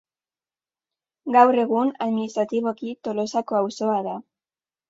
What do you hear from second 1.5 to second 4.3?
egun, administratiboki Tolosako auzoa da.